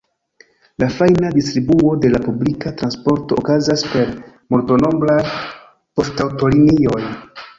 La 0.83 0.87
fajna 0.93 1.29
distribuo 1.33 1.91
de 2.05 2.09
la 2.13 2.21
publika 2.23 2.71
transporto 2.79 3.37
okazas 3.43 3.85
per 3.93 4.07
multnombraj 4.55 5.19
poŝtaŭtolinioj. 6.01 6.99